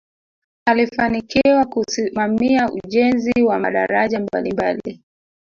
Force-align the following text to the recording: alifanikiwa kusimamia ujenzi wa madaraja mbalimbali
alifanikiwa 0.65 1.65
kusimamia 1.65 2.71
ujenzi 2.71 3.41
wa 3.43 3.59
madaraja 3.59 4.19
mbalimbali 4.19 5.03